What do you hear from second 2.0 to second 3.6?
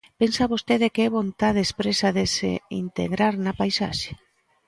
de se integrar na